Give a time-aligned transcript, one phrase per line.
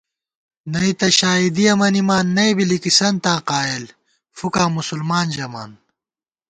[0.71, 3.85] نئ تہ شائیدِیَہ مَنِمان ،نئ بی لِکِسنتاں قایېل،
[4.37, 5.71] فُکاں مسلمان ژَمان